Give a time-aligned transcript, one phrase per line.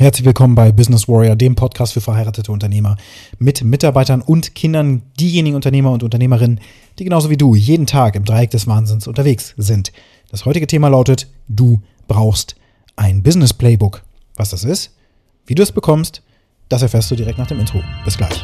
[0.00, 2.96] Herzlich willkommen bei Business Warrior, dem Podcast für verheiratete Unternehmer
[3.38, 6.58] mit Mitarbeitern und Kindern, diejenigen Unternehmer und Unternehmerinnen,
[6.98, 9.92] die genauso wie du jeden Tag im Dreieck des Wahnsinns unterwegs sind.
[10.30, 12.56] Das heutige Thema lautet, du brauchst
[12.96, 14.00] ein Business Playbook.
[14.36, 14.96] Was das ist,
[15.44, 16.22] wie du es bekommst,
[16.70, 17.82] das erfährst du direkt nach dem Intro.
[18.06, 18.42] Bis gleich.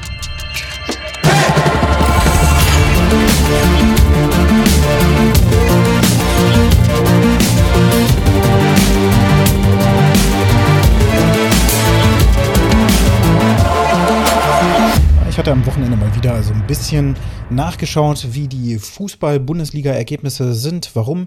[15.37, 17.15] Ich hatte am Wochenende mal wieder so ein bisschen
[17.51, 20.93] nachgeschaut, wie die Fußball-Bundesliga-Ergebnisse sind.
[20.95, 21.27] Warum?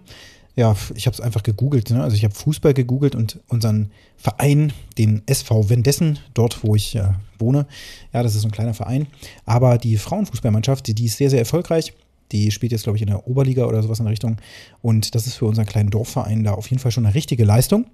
[0.56, 1.92] Ja, ich habe es einfach gegoogelt.
[1.92, 2.02] Ne?
[2.02, 7.10] Also ich habe Fußball gegoogelt und unseren Verein, den SV Wendessen, dort wo ich äh,
[7.38, 7.68] wohne,
[8.12, 9.06] ja, das ist ein kleiner Verein.
[9.46, 11.94] Aber die Frauenfußballmannschaft, die, die ist sehr, sehr erfolgreich.
[12.32, 14.38] Die spielt jetzt, glaube ich, in der Oberliga oder sowas in der Richtung.
[14.82, 17.86] Und das ist für unseren kleinen Dorfverein da auf jeden Fall schon eine richtige Leistung.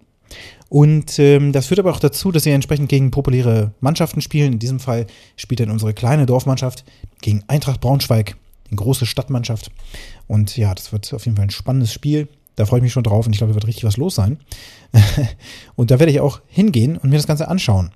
[0.70, 4.53] Und ähm, das führt aber auch dazu, dass sie entsprechend gegen populäre Mannschaften spielen.
[4.53, 6.84] In diesem Fall spielt dann unsere kleine Dorfmannschaft
[7.21, 8.35] gegen Eintracht Braunschweig,
[8.70, 9.71] eine große Stadtmannschaft.
[10.27, 12.27] Und ja, das wird auf jeden Fall ein spannendes Spiel.
[12.55, 14.40] Da freue ich mich schon drauf und ich glaube, da wird richtig was los sein.
[15.76, 17.91] und da werde ich auch hingehen und mir das Ganze anschauen.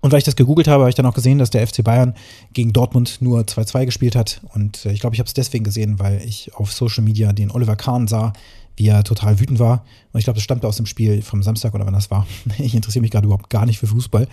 [0.00, 2.14] Und weil ich das gegoogelt habe, habe ich dann auch gesehen, dass der FC Bayern
[2.52, 4.42] gegen Dortmund nur 2-2 gespielt hat.
[4.52, 7.50] Und äh, ich glaube, ich habe es deswegen gesehen, weil ich auf Social Media den
[7.50, 8.34] Oliver Kahn sah,
[8.76, 9.84] wie er total wütend war.
[10.12, 12.26] Und ich glaube, das stammte aus dem Spiel vom Samstag oder wann das war.
[12.58, 14.26] Ich interessiere mich gerade überhaupt gar nicht für Fußball.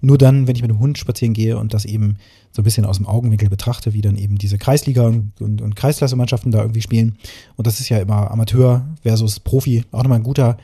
[0.00, 2.16] Nur dann, wenn ich mit dem Hund spazieren gehe und das eben
[2.52, 5.76] so ein bisschen aus dem Augenwinkel betrachte, wie dann eben diese Kreisliga und, und, und
[5.76, 7.16] Kreisklasse-Mannschaften da irgendwie spielen.
[7.56, 9.84] Und das ist ja immer Amateur versus Profi.
[9.90, 10.56] Auch nochmal ein guter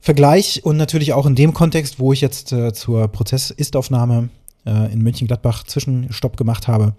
[0.00, 0.64] Vergleich.
[0.64, 4.28] Und natürlich auch in dem Kontext, wo ich jetzt äh, zur Prozess-Ist-Aufnahme
[4.66, 6.94] äh, in Mönchengladbach Zwischenstopp gemacht habe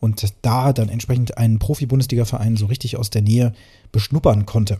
[0.00, 3.52] und da dann entsprechend einen Profi-Bundesliga-Verein so richtig aus der Nähe
[3.92, 4.78] beschnuppern konnte.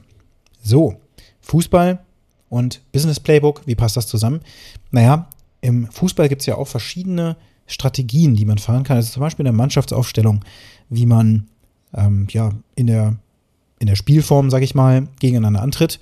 [0.63, 0.97] So,
[1.41, 2.01] Fußball
[2.49, 4.41] und Business Playbook, wie passt das zusammen?
[4.91, 5.29] Naja,
[5.61, 8.97] im Fußball gibt es ja auch verschiedene Strategien, die man fahren kann.
[8.97, 10.45] Also zum Beispiel in der Mannschaftsaufstellung,
[10.89, 11.49] wie man
[11.95, 13.17] ähm, ja in der,
[13.79, 15.99] in der Spielform, sage ich mal, gegeneinander antritt.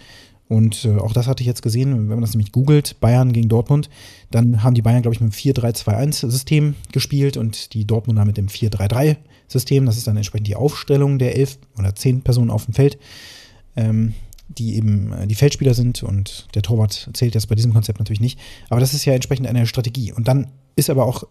[0.48, 3.48] Und äh, auch das hatte ich jetzt gesehen, wenn man das nämlich googelt, Bayern gegen
[3.48, 3.88] Dortmund,
[4.30, 8.48] dann haben die Bayern, glaube ich, mit dem 4-3-2-1-System gespielt und die Dortmunder mit dem
[8.48, 9.86] 4-3-3-System.
[9.86, 12.98] Das ist dann entsprechend die Aufstellung der elf oder zehn Personen auf dem Feld,
[13.74, 14.12] ähm,
[14.48, 18.20] die eben äh, die Feldspieler sind und der Torwart zählt jetzt bei diesem Konzept natürlich
[18.20, 18.38] nicht.
[18.68, 20.12] Aber das ist ja entsprechend eine Strategie.
[20.12, 21.24] Und dann ist aber auch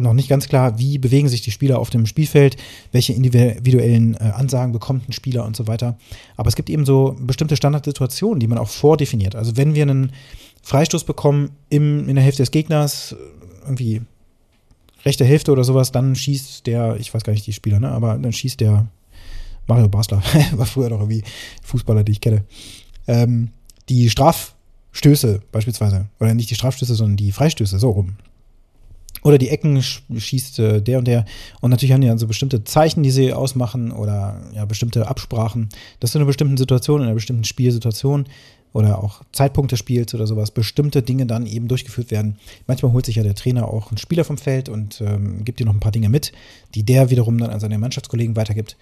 [0.00, 2.56] noch nicht ganz klar, wie bewegen sich die Spieler auf dem Spielfeld,
[2.92, 5.98] welche individuellen äh, Ansagen bekommt ein Spieler und so weiter.
[6.36, 9.36] Aber es gibt eben so bestimmte Standardsituationen, die man auch vordefiniert.
[9.36, 10.12] Also wenn wir einen
[10.62, 13.16] Freistoß bekommen im, in der Hälfte des Gegners,
[13.62, 14.02] irgendwie
[15.04, 18.18] rechte Hälfte oder sowas, dann schießt der, ich weiß gar nicht die Spieler, ne, aber
[18.18, 18.86] dann schießt der
[19.66, 20.22] Mario Basler,
[20.52, 21.22] war früher noch irgendwie
[21.62, 22.44] Fußballer, die ich kenne,
[23.06, 23.50] ähm,
[23.88, 28.16] die Strafstöße beispielsweise, oder nicht die Strafstöße, sondern die Freistöße, so rum.
[29.22, 31.24] Oder die Ecken schießt äh, der und der.
[31.60, 35.68] Und natürlich haben die dann so bestimmte Zeichen, die sie ausmachen oder ja, bestimmte Absprachen,
[36.00, 38.26] dass in einer bestimmten Situation, in einer bestimmten Spielsituation
[38.72, 42.36] oder auch Zeitpunkt des Spiels oder sowas bestimmte Dinge dann eben durchgeführt werden.
[42.66, 45.66] Manchmal holt sich ja der Trainer auch einen Spieler vom Feld und ähm, gibt dir
[45.66, 46.32] noch ein paar Dinge mit,
[46.74, 48.76] die der wiederum dann an seine Mannschaftskollegen weitergibt.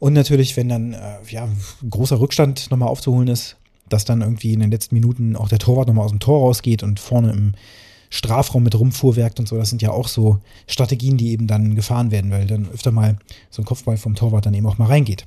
[0.00, 1.48] Und natürlich, wenn dann äh, ja,
[1.88, 3.56] großer Rückstand nochmal aufzuholen ist,
[3.88, 6.82] dass dann irgendwie in den letzten Minuten auch der Torwart nochmal aus dem Tor rausgeht
[6.82, 7.54] und vorne im
[8.10, 9.56] Strafraum mit rumfuhrwerkt und so.
[9.56, 13.18] Das sind ja auch so Strategien, die eben dann gefahren werden, weil dann öfter mal
[13.50, 15.26] so ein Kopfball vom Torwart dann eben auch mal reingeht.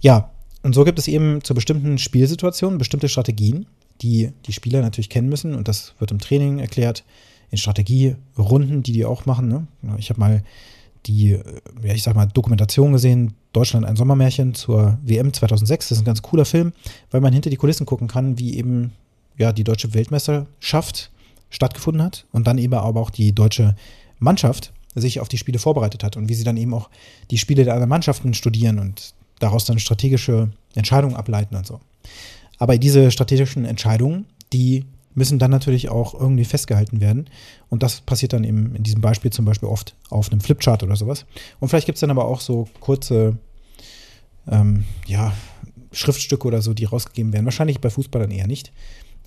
[0.00, 0.30] Ja,
[0.62, 3.66] und so gibt es eben zu bestimmten Spielsituationen bestimmte Strategien,
[4.02, 7.04] die die Spieler natürlich kennen müssen und das wird im Training erklärt,
[7.50, 9.48] in Strategierunden, die die auch machen.
[9.48, 9.66] Ne?
[9.98, 10.42] Ich habe mal
[11.06, 11.38] die,
[11.82, 15.88] ja, ich sag mal, Dokumentation gesehen, Deutschland ein Sommermärchen zur WM 2006.
[15.88, 16.72] Das ist ein ganz cooler Film,
[17.10, 18.92] weil man hinter die Kulissen gucken kann, wie eben
[19.36, 21.10] ja, die deutsche Weltmeisterschaft
[21.54, 23.76] stattgefunden hat und dann eben aber auch die deutsche
[24.18, 26.90] Mannschaft sich auf die Spiele vorbereitet hat und wie sie dann eben auch
[27.30, 31.80] die Spiele der anderen Mannschaften studieren und daraus dann strategische Entscheidungen ableiten und so.
[32.58, 37.30] Aber diese strategischen Entscheidungen, die müssen dann natürlich auch irgendwie festgehalten werden.
[37.68, 40.96] Und das passiert dann eben in diesem Beispiel zum Beispiel oft auf einem Flipchart oder
[40.96, 41.24] sowas.
[41.60, 43.38] Und vielleicht gibt es dann aber auch so kurze,
[44.48, 45.32] ähm, ja,
[45.92, 47.44] Schriftstücke oder so, die rausgegeben werden.
[47.44, 48.72] Wahrscheinlich bei Fußballern eher nicht.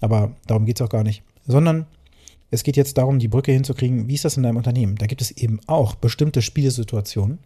[0.01, 1.23] Aber darum geht es auch gar nicht.
[1.45, 1.85] Sondern
[2.49, 4.95] es geht jetzt darum, die Brücke hinzukriegen, wie ist das in deinem Unternehmen?
[4.95, 7.39] Da gibt es eben auch bestimmte Spielsituationen.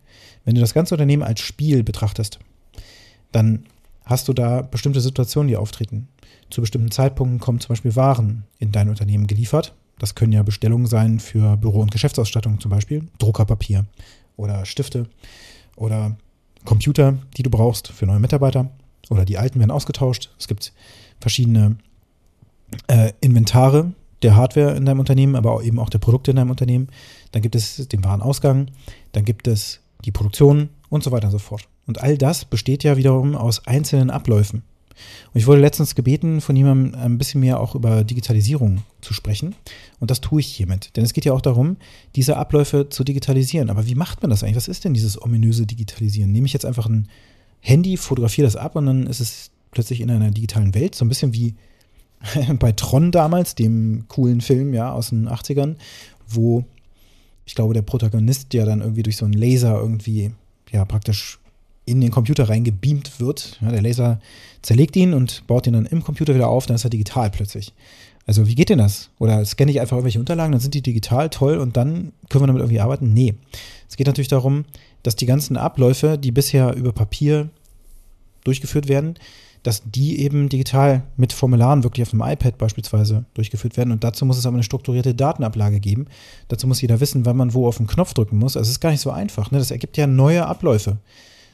[0.46, 2.40] Wenn du das ganze Unternehmen als Spiel betrachtest,
[3.32, 3.66] dann
[4.06, 6.08] hast du da bestimmte Situationen, die auftreten.
[6.50, 9.74] Zu bestimmten Zeitpunkten kommen zum Beispiel Waren in dein Unternehmen geliefert.
[9.98, 13.86] Das können ja Bestellungen sein für Büro- und Geschäftsausstattung zum Beispiel, Druckerpapier
[14.36, 15.08] oder Stifte
[15.76, 16.18] oder
[16.66, 18.70] Computer, die du brauchst für neue Mitarbeiter
[19.10, 20.32] oder die alten werden ausgetauscht.
[20.40, 20.74] Es gibt
[21.20, 21.78] verschiedene
[22.88, 26.88] äh, Inventare, der Hardware in deinem Unternehmen, aber eben auch der Produkte in deinem Unternehmen.
[27.32, 28.68] Dann gibt es den Warenausgang,
[29.12, 31.68] dann gibt es die Produktion und so weiter und so fort.
[31.88, 34.64] Und all das besteht ja wiederum aus einzelnen Abläufen.
[35.34, 39.56] Und ich wurde letztens gebeten, von jemandem ein bisschen mehr auch über Digitalisierung zu sprechen.
[40.00, 40.96] Und das tue ich hiermit.
[40.96, 41.78] Denn es geht ja auch darum,
[42.16, 43.70] diese Abläufe zu digitalisieren.
[43.70, 44.58] Aber wie macht man das eigentlich?
[44.58, 46.32] Was ist denn dieses ominöse Digitalisieren?
[46.32, 47.08] Nehme ich jetzt einfach ein
[47.62, 51.10] Handy, fotografiere das ab und dann ist es plötzlich in einer digitalen Welt, so ein
[51.10, 51.56] bisschen wie
[52.60, 55.76] bei Tron damals, dem coolen Film, ja, aus den 80ern,
[56.28, 56.66] wo
[57.46, 60.32] ich glaube, der Protagonist ja dann irgendwie durch so einen Laser irgendwie,
[60.72, 61.40] ja, praktisch
[61.86, 63.58] in den Computer reingebeamt wird.
[63.62, 64.20] Ja, der Laser
[64.62, 67.74] zerlegt ihn und baut ihn dann im Computer wieder auf, dann ist er digital plötzlich.
[68.28, 69.10] Also wie geht denn das?
[69.20, 72.48] Oder scanne ich einfach irgendwelche Unterlagen, dann sind die digital, toll und dann können wir
[72.48, 73.14] damit irgendwie arbeiten?
[73.14, 73.34] Nee.
[73.90, 74.66] Es geht natürlich darum,
[75.04, 77.50] dass die ganzen Abläufe, die bisher über Papier
[78.44, 79.16] durchgeführt werden,
[79.64, 83.92] dass die eben digital mit Formularen wirklich auf dem iPad beispielsweise durchgeführt werden.
[83.92, 86.08] Und dazu muss es aber eine strukturierte Datenablage geben.
[86.48, 88.58] Dazu muss jeder wissen, wann man wo auf den Knopf drücken muss.
[88.58, 89.52] Also es ist gar nicht so einfach.
[89.52, 89.60] Ne?
[89.60, 90.98] Das ergibt ja neue Abläufe,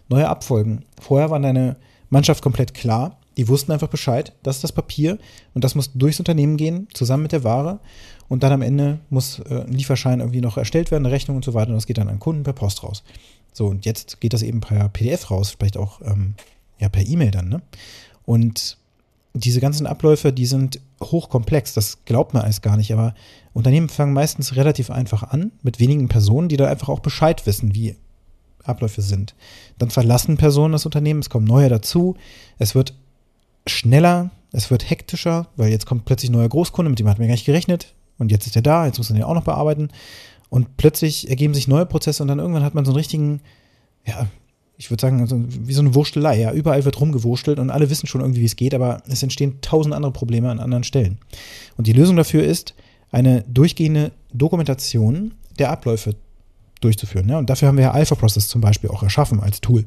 [0.08, 0.86] neue Abfolgen.
[1.02, 1.76] Vorher war deine
[2.10, 3.18] Mannschaft komplett klar.
[3.36, 5.20] Die wussten einfach Bescheid, das ist das Papier
[5.54, 7.80] und das muss durchs Unternehmen gehen, zusammen mit der Ware.
[8.30, 11.46] Und dann am Ende muss äh, ein Lieferschein irgendwie noch erstellt werden, eine Rechnung und
[11.46, 11.70] so weiter.
[11.70, 13.04] Und das geht dann an Kunden per Post raus.
[13.54, 16.36] So, und jetzt geht das eben per PDF raus, vielleicht auch ähm,
[16.80, 17.62] ja, per E-Mail dann, ne?
[18.26, 18.78] Und
[19.34, 23.14] diese ganzen Abläufe, die sind hochkomplex, das glaubt man alles gar nicht, aber
[23.54, 27.76] Unternehmen fangen meistens relativ einfach an, mit wenigen Personen, die da einfach auch Bescheid wissen,
[27.76, 27.96] wie
[28.64, 29.36] Abläufe sind.
[29.78, 32.16] Dann verlassen Personen das Unternehmen, es kommen neue dazu,
[32.58, 32.94] es wird
[33.66, 37.28] schneller, es wird hektischer, weil jetzt kommt plötzlich ein neuer Großkunde, mit dem hat man
[37.28, 39.90] gar nicht gerechnet und jetzt ist er da, jetzt muss man den auch noch bearbeiten
[40.50, 43.42] und plötzlich ergeben sich neue Prozesse und dann irgendwann hat man so einen richtigen,
[44.06, 44.28] ja,
[44.78, 46.40] ich würde sagen, wie so eine Wurstelei.
[46.40, 49.60] Ja, überall wird rumgewurstelt und alle wissen schon irgendwie, wie es geht, aber es entstehen
[49.62, 51.18] tausend andere Probleme an anderen Stellen.
[51.78, 52.76] Und die Lösung dafür ist,
[53.12, 56.16] eine durchgehende Dokumentation der Abläufe
[56.82, 57.28] durchzuführen.
[57.28, 57.40] Ja?
[57.40, 59.86] Und dafür haben wir ja Alpha Process zum Beispiel auch erschaffen als Tool.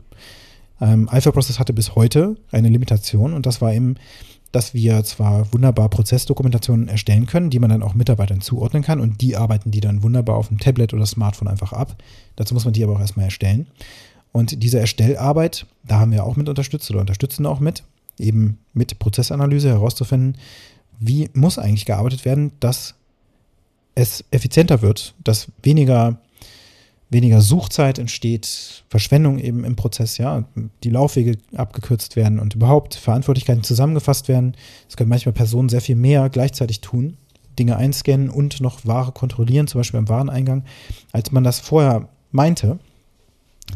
[0.80, 3.96] Ähm, Alpha Process hatte bis heute eine Limitation und das war eben,
[4.50, 9.20] dass wir zwar wunderbar Prozessdokumentationen erstellen können, die man dann auch Mitarbeitern zuordnen kann und
[9.20, 12.02] die arbeiten die dann wunderbar auf dem Tablet oder Smartphone einfach ab.
[12.34, 13.68] Dazu muss man die aber auch erstmal erstellen.
[14.32, 17.82] Und diese Erstellarbeit, da haben wir auch mit unterstützt oder unterstützen auch mit,
[18.18, 20.36] eben mit Prozessanalyse herauszufinden,
[21.00, 22.94] wie muss eigentlich gearbeitet werden, dass
[23.94, 26.20] es effizienter wird, dass weniger,
[27.08, 30.44] weniger Suchzeit entsteht, Verschwendung eben im Prozess, ja,
[30.84, 34.54] die Laufwege abgekürzt werden und überhaupt Verantwortlichkeiten zusammengefasst werden.
[34.88, 37.16] Es können manchmal Personen sehr viel mehr gleichzeitig tun,
[37.58, 40.64] Dinge einscannen und noch Ware kontrollieren, zum Beispiel beim Wareneingang,
[41.12, 42.78] als man das vorher meinte.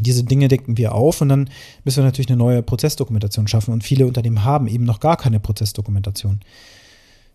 [0.00, 1.50] Diese Dinge decken wir auf und dann
[1.84, 3.72] müssen wir natürlich eine neue Prozessdokumentation schaffen.
[3.72, 6.40] Und viele Unternehmen haben eben noch gar keine Prozessdokumentation.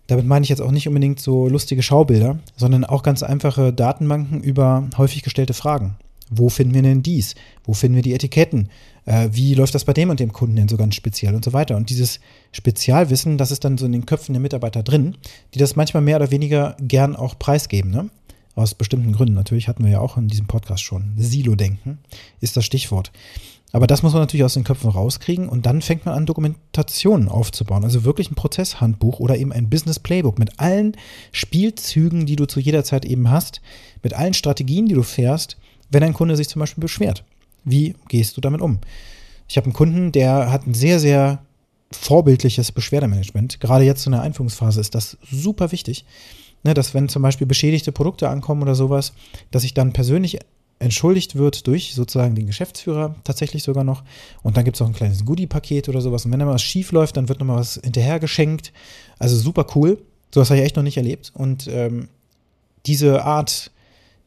[0.07, 4.41] Damit meine ich jetzt auch nicht unbedingt so lustige Schaubilder, sondern auch ganz einfache Datenbanken
[4.41, 5.97] über häufig gestellte Fragen.
[6.31, 7.35] Wo finden wir denn dies?
[7.63, 8.69] Wo finden wir die Etiketten?
[9.05, 11.53] Äh, wie läuft das bei dem und dem Kunden denn so ganz speziell und so
[11.53, 11.75] weiter?
[11.75, 12.19] Und dieses
[12.51, 15.15] Spezialwissen, das ist dann so in den Köpfen der Mitarbeiter drin,
[15.53, 17.91] die das manchmal mehr oder weniger gern auch preisgeben.
[17.91, 18.09] Ne?
[18.59, 19.35] Aus bestimmten Gründen.
[19.35, 21.13] Natürlich hatten wir ja auch in diesem Podcast schon.
[21.15, 21.99] Silo-Denken
[22.41, 23.09] ist das Stichwort.
[23.71, 27.29] Aber das muss man natürlich aus den Köpfen rauskriegen und dann fängt man an, Dokumentationen
[27.29, 27.85] aufzubauen.
[27.85, 30.97] Also wirklich ein Prozesshandbuch oder eben ein Business Playbook mit allen
[31.31, 33.61] Spielzügen, die du zu jeder Zeit eben hast,
[34.03, 35.55] mit allen Strategien, die du fährst,
[35.89, 37.23] wenn ein Kunde sich zum Beispiel beschwert.
[37.63, 38.79] Wie gehst du damit um?
[39.47, 41.39] Ich habe einen Kunden, der hat ein sehr, sehr
[41.93, 43.61] vorbildliches Beschwerdemanagement.
[43.61, 46.03] Gerade jetzt in der Einführungsphase ist das super wichtig.
[46.63, 49.13] Ne, dass wenn zum Beispiel beschädigte Produkte ankommen oder sowas,
[49.49, 50.39] dass ich dann persönlich
[50.79, 54.03] entschuldigt wird durch sozusagen den Geschäftsführer tatsächlich sogar noch.
[54.43, 56.25] Und dann gibt es auch ein kleines Goodie-Paket oder sowas.
[56.25, 58.73] Und wenn da mal was schief läuft, dann wird nochmal was hinterher geschenkt.
[59.19, 60.01] Also super cool.
[60.33, 61.31] Sowas habe ich echt noch nicht erlebt.
[61.33, 62.07] Und ähm,
[62.85, 63.71] diese Art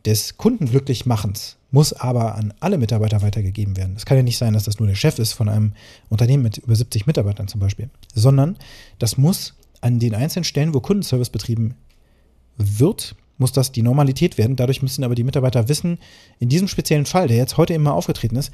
[0.04, 3.94] des Kundenglücklichmachens muss aber an alle Mitarbeiter weitergegeben werden.
[3.96, 5.72] Es kann ja nicht sein, dass das nur der Chef ist von einem
[6.10, 8.58] Unternehmen mit über 70 Mitarbeitern zum Beispiel, sondern
[8.98, 11.76] das muss an den einzelnen Stellen, wo Kundenservice betrieben
[12.56, 14.56] wird, muss das die Normalität werden.
[14.56, 15.98] Dadurch müssen aber die Mitarbeiter wissen,
[16.38, 18.52] in diesem speziellen Fall, der jetzt heute immer aufgetreten ist,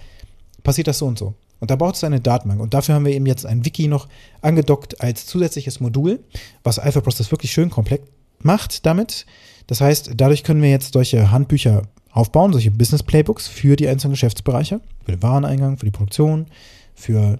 [0.62, 1.34] passiert das so und so.
[1.60, 2.60] Und da braucht es eine Datenbank.
[2.60, 4.08] Und dafür haben wir eben jetzt ein Wiki noch
[4.42, 6.20] angedockt als zusätzliches Modul,
[6.62, 8.02] was Alpha Process wirklich schön komplett
[8.40, 9.26] macht damit.
[9.66, 14.12] Das heißt, dadurch können wir jetzt solche Handbücher aufbauen, solche Business Playbooks für die einzelnen
[14.12, 16.46] Geschäftsbereiche, für den Wareneingang, für die Produktion,
[16.94, 17.38] für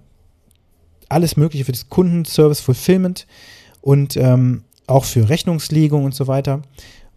[1.09, 3.27] alles Mögliche, für das Kundenservice, Fulfillment
[3.81, 6.63] und ähm, auch für Rechnungslegung und so weiter,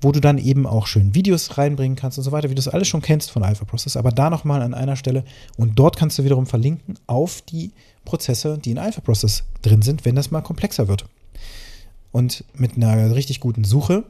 [0.01, 2.67] wo du dann eben auch schön Videos reinbringen kannst und so weiter, wie du das
[2.67, 5.23] alles schon kennst von Alpha Process, aber da nochmal an einer Stelle.
[5.57, 7.71] Und dort kannst du wiederum verlinken auf die
[8.03, 11.05] Prozesse, die in Alpha Process drin sind, wenn das mal komplexer wird.
[12.11, 14.03] Und mit einer richtig guten Suche.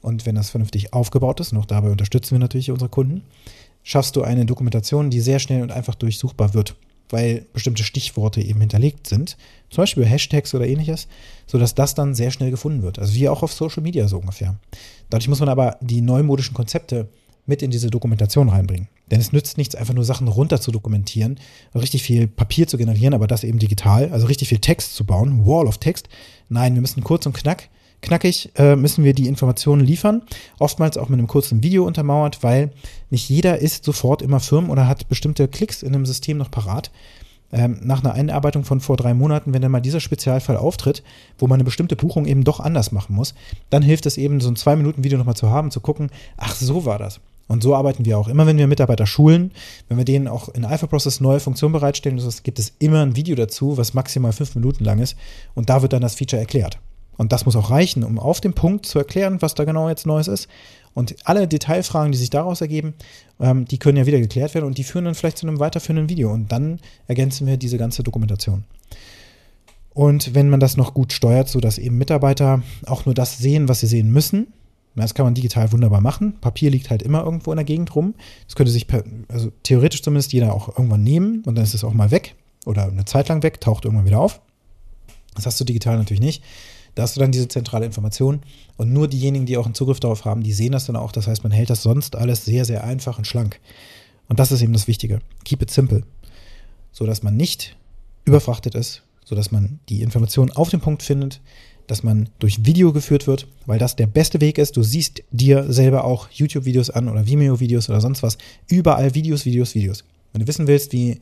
[0.00, 3.22] Und wenn das vernünftig aufgebaut ist, auch dabei unterstützen wir natürlich unsere Kunden,
[3.82, 6.76] schaffst du eine Dokumentation, die sehr schnell und einfach durchsuchbar wird,
[7.10, 9.36] weil bestimmte Stichworte eben hinterlegt sind,
[9.70, 11.08] zum Beispiel Hashtags oder ähnliches,
[11.46, 12.98] sodass das dann sehr schnell gefunden wird.
[12.98, 14.56] Also wie auch auf Social Media so ungefähr.
[15.10, 17.08] Dadurch muss man aber die neumodischen Konzepte
[17.46, 18.88] mit in diese Dokumentation reinbringen.
[19.10, 21.40] Denn es nützt nichts, einfach nur Sachen runter zu dokumentieren,
[21.74, 25.46] richtig viel Papier zu generieren, aber das eben digital, also richtig viel Text zu bauen,
[25.46, 26.10] Wall of Text.
[26.50, 27.70] Nein, wir müssen kurz und knack,
[28.02, 30.22] knackig äh, müssen wir die Informationen liefern,
[30.58, 32.70] oftmals auch mit einem kurzen Video untermauert, weil
[33.10, 36.90] nicht jeder ist sofort immer firm oder hat bestimmte Klicks in einem System noch parat.
[37.50, 41.02] Ähm, nach einer Einarbeitung von vor drei Monaten, wenn dann mal dieser Spezialfall auftritt,
[41.38, 43.34] wo man eine bestimmte Buchung eben doch anders machen muss,
[43.70, 46.98] dann hilft es eben, so ein Zwei-Minuten-Video nochmal zu haben, zu gucken, ach, so war
[46.98, 47.20] das.
[47.46, 48.28] Und so arbeiten wir auch.
[48.28, 49.50] Immer wenn wir Mitarbeiter schulen,
[49.88, 53.34] wenn wir denen auch in Alpha Process neue Funktionen bereitstellen, gibt es immer ein Video
[53.34, 55.16] dazu, was maximal fünf Minuten lang ist.
[55.54, 56.78] Und da wird dann das Feature erklärt.
[57.18, 60.06] Und das muss auch reichen, um auf dem Punkt zu erklären, was da genau jetzt
[60.06, 60.48] Neues ist.
[60.94, 62.94] Und alle Detailfragen, die sich daraus ergeben,
[63.40, 66.08] ähm, die können ja wieder geklärt werden und die führen dann vielleicht zu einem weiterführenden
[66.08, 66.32] Video.
[66.32, 68.64] Und dann ergänzen wir diese ganze Dokumentation.
[69.90, 73.80] Und wenn man das noch gut steuert, sodass eben Mitarbeiter auch nur das sehen, was
[73.80, 74.46] sie sehen müssen,
[74.94, 76.34] das kann man digital wunderbar machen.
[76.40, 78.14] Papier liegt halt immer irgendwo in der Gegend rum.
[78.46, 78.86] Das könnte sich,
[79.28, 82.34] also theoretisch zumindest, jeder auch irgendwann nehmen und dann ist es auch mal weg
[82.66, 84.40] oder eine Zeit lang weg, taucht irgendwann wieder auf.
[85.34, 86.42] Das hast du digital natürlich nicht.
[86.98, 88.40] Da hast du dann diese zentrale Information
[88.76, 91.12] und nur diejenigen, die auch einen Zugriff darauf haben, die sehen das dann auch.
[91.12, 93.60] Das heißt, man hält das sonst alles sehr, sehr einfach und schlank.
[94.28, 95.20] Und das ist eben das Wichtige.
[95.44, 96.02] Keep it simple.
[96.90, 97.76] So dass man nicht
[98.24, 101.40] überfrachtet ist, so dass man die Information auf den Punkt findet,
[101.86, 104.76] dass man durch Video geführt wird, weil das der beste Weg ist.
[104.76, 108.38] Du siehst dir selber auch YouTube-Videos an oder Vimeo-Videos oder sonst was.
[108.66, 110.02] Überall Videos, Videos, Videos.
[110.32, 111.20] Wenn du wissen willst, wie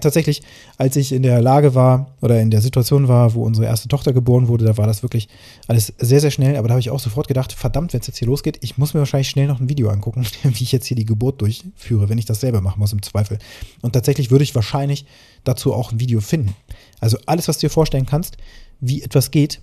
[0.00, 0.42] tatsächlich,
[0.76, 4.12] als ich in der Lage war oder in der Situation war, wo unsere erste Tochter
[4.12, 5.28] geboren wurde, da war das wirklich
[5.66, 6.56] alles sehr, sehr schnell.
[6.56, 8.94] Aber da habe ich auch sofort gedacht, verdammt, wenn es jetzt hier losgeht, ich muss
[8.94, 12.18] mir wahrscheinlich schnell noch ein Video angucken, wie ich jetzt hier die Geburt durchführe, wenn
[12.18, 13.38] ich das selber machen muss im Zweifel.
[13.82, 15.06] Und tatsächlich würde ich wahrscheinlich
[15.44, 16.54] dazu auch ein Video finden.
[17.00, 18.36] Also alles, was du dir vorstellen kannst,
[18.80, 19.60] wie etwas geht,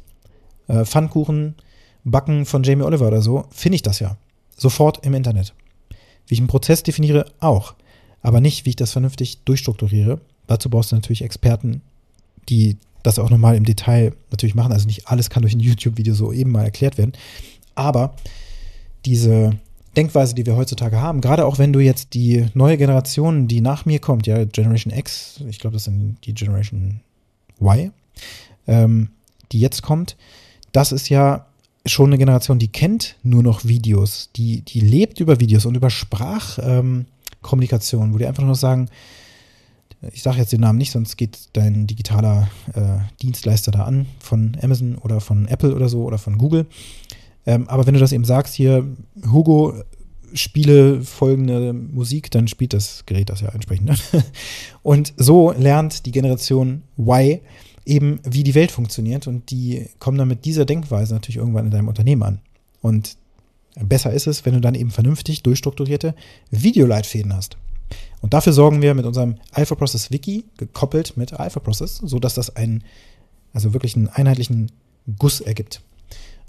[0.67, 1.55] äh, Pfannkuchen
[2.03, 4.17] backen von Jamie Oliver oder so, finde ich das ja.
[4.57, 5.53] Sofort im Internet.
[6.27, 7.73] Wie ich einen Prozess definiere, auch.
[8.25, 10.19] Aber nicht, wie ich das vernünftig durchstrukturiere.
[10.47, 11.83] Dazu brauchst du natürlich Experten,
[12.49, 14.71] die das auch nochmal im Detail natürlich machen.
[14.71, 17.13] Also nicht alles kann durch ein YouTube-Video so eben mal erklärt werden.
[17.75, 18.15] Aber
[19.05, 19.51] diese
[19.95, 23.85] Denkweise, die wir heutzutage haben, gerade auch wenn du jetzt die neue Generation, die nach
[23.85, 27.01] mir kommt, ja, Generation X, ich glaube, das sind die Generation
[27.61, 27.91] Y,
[28.65, 29.09] ähm,
[29.51, 30.17] die jetzt kommt,
[30.71, 31.45] das ist ja
[31.85, 35.91] schon eine Generation, die kennt nur noch Videos, die, die lebt über Videos und über
[35.91, 37.05] Sprachkommunikation, ähm,
[38.13, 38.89] wo die einfach nur sagen,
[40.11, 44.57] ich sage jetzt den Namen nicht, sonst geht dein digitaler äh, Dienstleister da an von
[44.61, 46.67] Amazon oder von Apple oder so oder von Google.
[47.45, 48.85] Ähm, aber wenn du das eben sagst, hier,
[49.31, 49.73] Hugo,
[50.33, 53.87] spiele folgende Musik, dann spielt das Gerät das ja entsprechend.
[53.87, 53.95] Ne?
[54.83, 57.39] Und so lernt die Generation Y
[57.85, 61.71] eben, wie die Welt funktioniert und die kommen dann mit dieser Denkweise natürlich irgendwann in
[61.71, 62.41] deinem Unternehmen an.
[62.81, 63.15] Und
[63.83, 66.15] besser ist es, wenn du dann eben vernünftig durchstrukturierte
[66.51, 67.57] Videoleitfäden hast.
[68.21, 72.55] Und dafür sorgen wir mit unserem Alpha Process Wiki, gekoppelt mit Alpha Process, sodass das
[72.55, 72.83] einen,
[73.53, 74.71] also wirklich einen einheitlichen
[75.19, 75.81] Guss ergibt.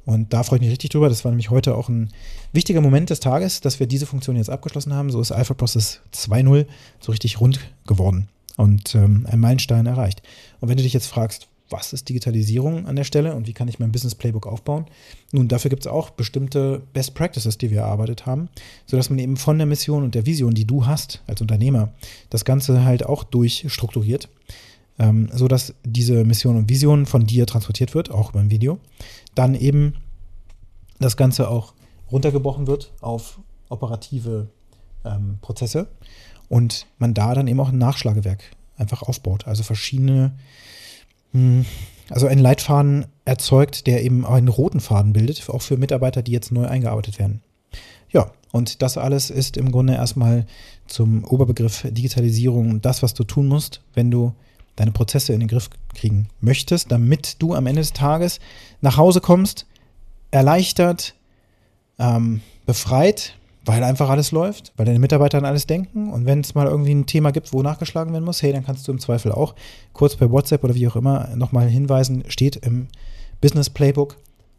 [0.07, 1.09] Und da freue ich mich richtig drüber.
[1.09, 2.11] Das war nämlich heute auch ein
[2.53, 5.11] wichtiger Moment des Tages, dass wir diese Funktion jetzt abgeschlossen haben.
[5.11, 6.67] So ist Alpha Process 2.0
[7.01, 10.23] so richtig rund geworden und ähm, ein Meilenstein erreicht.
[10.61, 13.69] Und wenn du dich jetzt fragst, was ist Digitalisierung an der Stelle und wie kann
[13.69, 14.87] ich mein Business Playbook aufbauen?
[15.33, 18.49] Nun, dafür gibt es auch bestimmte Best Practices, die wir erarbeitet haben,
[18.87, 21.93] sodass man eben von der Mission und der Vision, die du hast als Unternehmer,
[22.31, 24.29] das Ganze halt auch durchstrukturiert,
[24.99, 28.79] ähm, sodass diese Mission und Vision von dir transportiert wird, auch beim Video,
[29.35, 29.95] dann eben
[30.99, 31.75] das Ganze auch
[32.11, 34.49] runtergebrochen wird auf operative
[35.05, 35.89] ähm, Prozesse
[36.49, 38.43] und man da dann eben auch ein Nachschlagewerk
[38.77, 39.47] einfach aufbaut.
[39.47, 40.37] Also verschiedene,
[42.11, 46.53] also einen Leitfaden erzeugt, der eben einen roten Faden bildet, auch für Mitarbeiter, die jetzt
[46.53, 47.43] neu eingearbeitet werden.
[48.11, 50.47] Ja, und das alles ist im Grunde erstmal
[50.87, 54.33] zum Oberbegriff Digitalisierung das, was du tun musst, wenn du
[54.77, 58.39] deine Prozesse in den Griff kriegen möchtest, damit du am Ende des Tages
[58.81, 59.67] nach Hause kommst,
[60.31, 61.15] erleichtert,
[61.99, 66.55] ähm, befreit weil einfach alles läuft, weil deine Mitarbeiter an alles denken und wenn es
[66.55, 69.33] mal irgendwie ein Thema gibt, wo nachgeschlagen werden muss, hey, dann kannst du im Zweifel
[69.33, 69.55] auch
[69.93, 72.87] kurz per WhatsApp oder wie auch immer nochmal hinweisen, steht im
[73.41, 74.17] Business Playbook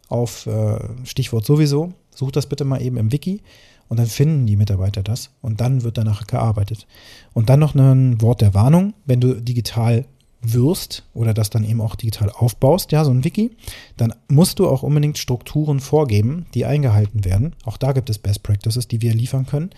[0.10, 3.42] auf äh, Stichwort sowieso, such das bitte mal eben im Wiki
[3.88, 6.86] und dann finden die Mitarbeiter das und dann wird danach gearbeitet.
[7.34, 10.06] Und dann noch ein Wort der Warnung, wenn du digital
[10.42, 13.52] wirst oder das dann eben auch digital aufbaust, ja, so ein Wiki,
[13.98, 17.56] dann musst du auch unbedingt Strukturen vorgeben, die eingehalten werden.
[17.66, 19.72] Auch da gibt es Best Practices, die wir liefern können.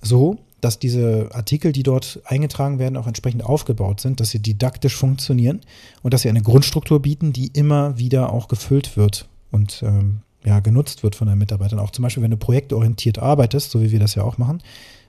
[0.00, 4.96] So, dass diese Artikel, die dort eingetragen werden, auch entsprechend aufgebaut sind, dass sie didaktisch
[4.96, 5.60] funktionieren
[6.02, 10.60] und dass sie eine Grundstruktur bieten, die immer wieder auch gefüllt wird und ähm, ja,
[10.60, 11.78] genutzt wird von deinen Mitarbeitern.
[11.78, 14.62] Auch zum Beispiel, wenn du projektorientiert arbeitest, so wie wir das ja auch machen,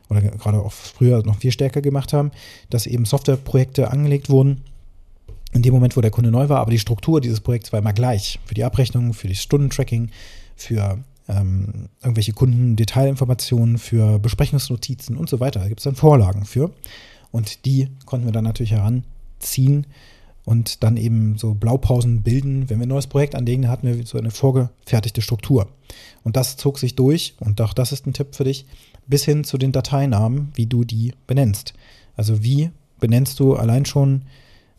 [0.09, 2.31] oder gerade auch früher noch viel stärker gemacht haben,
[2.69, 4.61] dass eben Softwareprojekte angelegt wurden,
[5.51, 7.93] in dem Moment, wo der Kunde neu war, aber die Struktur dieses Projekts war immer
[7.93, 8.39] gleich.
[8.45, 10.11] Für die Abrechnung, für das Stundentracking,
[10.55, 15.59] für ähm, irgendwelche Kundendetailinformationen, für Besprechungsnotizen und so weiter.
[15.59, 16.71] Da gibt es dann Vorlagen für.
[17.31, 19.85] Und die konnten wir dann natürlich heranziehen
[20.45, 22.69] und dann eben so Blaupausen bilden.
[22.69, 25.67] Wenn wir ein neues Projekt anlegen, hatten wir so eine vorgefertigte Struktur.
[26.23, 28.65] Und das zog sich durch, und auch das ist ein Tipp für dich,
[29.05, 31.73] bis hin zu den Dateinamen, wie du die benennst.
[32.15, 34.23] Also wie benennst du allein schon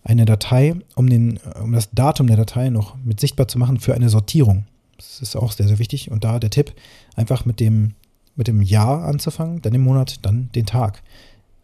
[0.03, 3.95] eine Datei, um, den, um das Datum der Datei noch mit sichtbar zu machen für
[3.95, 4.65] eine Sortierung.
[4.97, 6.11] Das ist auch sehr, sehr wichtig.
[6.11, 6.75] Und da der Tipp,
[7.17, 7.95] einfach mit dem,
[8.37, 11.03] mit dem Jahr anzufangen, dann den Monat, dann den Tag.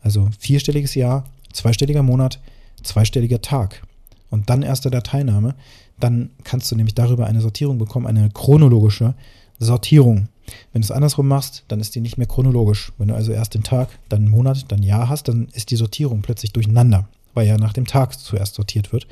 [0.01, 2.41] Also vierstelliges Jahr, zweistelliger Monat,
[2.83, 3.83] zweistelliger Tag.
[4.31, 5.55] Und dann erst der Dateiname.
[5.99, 9.15] Dann kannst du nämlich darüber eine Sortierung bekommen, eine chronologische
[9.59, 10.29] Sortierung.
[10.73, 12.93] Wenn du es andersrum machst, dann ist die nicht mehr chronologisch.
[12.99, 16.23] Wenn du also erst den Tag, dann Monat, dann Jahr hast, dann ist die Sortierung
[16.23, 19.07] plötzlich durcheinander, weil ja nach dem Tag zuerst sortiert wird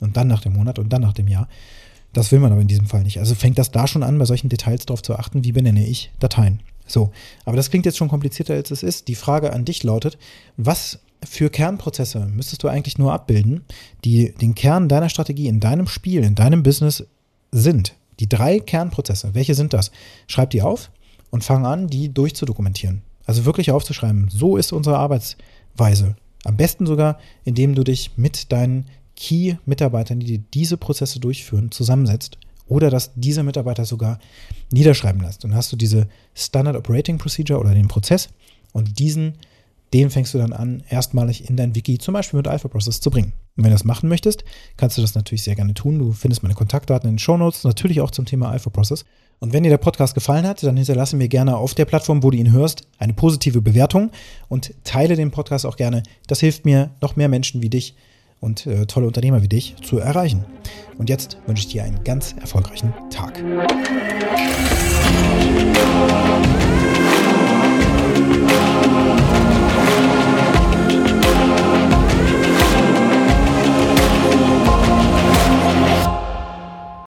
[0.00, 1.48] und dann nach dem Monat und dann nach dem Jahr.
[2.12, 3.18] Das will man aber in diesem Fall nicht.
[3.18, 6.12] Also fängt das da schon an, bei solchen Details darauf zu achten, wie benenne ich
[6.20, 6.60] Dateien.
[6.86, 7.10] So,
[7.44, 9.08] aber das klingt jetzt schon komplizierter, als es ist.
[9.08, 10.18] Die Frage an dich lautet,
[10.56, 13.64] was für Kernprozesse müsstest du eigentlich nur abbilden,
[14.04, 17.04] die den Kern deiner Strategie in deinem Spiel, in deinem Business
[17.50, 17.94] sind?
[18.20, 19.90] Die drei Kernprozesse, welche sind das?
[20.26, 20.90] Schreib die auf
[21.30, 23.02] und fang an, die durchzudokumentieren.
[23.26, 24.28] Also wirklich aufzuschreiben.
[24.30, 26.14] So ist unsere Arbeitsweise.
[26.44, 28.86] Am besten sogar, indem du dich mit deinen
[29.16, 34.18] Key-Mitarbeitern, die diese Prozesse durchführen, zusammensetzt oder dass diese Mitarbeiter sogar
[34.72, 35.44] niederschreiben lässt.
[35.44, 38.30] Dann hast du diese Standard Operating Procedure oder den Prozess
[38.72, 39.34] und diesen,
[39.92, 43.10] den fängst du dann an, erstmalig in dein Wiki zum Beispiel mit Alpha Process zu
[43.10, 43.32] bringen.
[43.56, 44.44] Und wenn du das machen möchtest,
[44.76, 45.98] kannst du das natürlich sehr gerne tun.
[45.98, 49.04] Du findest meine Kontaktdaten in den Show Notes, natürlich auch zum Thema Alpha Process.
[49.40, 52.30] Und wenn dir der Podcast gefallen hat, dann hinterlasse mir gerne auf der Plattform, wo
[52.30, 54.10] du ihn hörst, eine positive Bewertung
[54.48, 56.02] und teile den Podcast auch gerne.
[56.26, 57.94] Das hilft mir, noch mehr Menschen wie dich
[58.40, 60.44] und äh, tolle Unternehmer wie dich zu erreichen.
[60.98, 63.42] Und jetzt wünsche ich dir einen ganz erfolgreichen Tag.